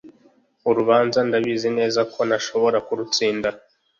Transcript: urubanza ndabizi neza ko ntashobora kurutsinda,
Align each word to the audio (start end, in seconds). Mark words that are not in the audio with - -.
urubanza 0.69 1.19
ndabizi 1.27 1.69
neza 1.79 2.01
ko 2.13 2.19
ntashobora 2.27 2.77
kurutsinda, 2.87 3.49